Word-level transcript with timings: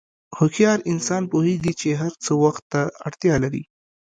هوښیار 0.37 0.79
انسان 0.91 1.23
پوهېږي 1.31 1.73
چې 1.81 1.89
هر 2.01 2.13
څه 2.23 2.31
وخت 2.43 2.63
ته 2.71 2.81
اړتیا 3.07 3.35
لري. 3.43 3.63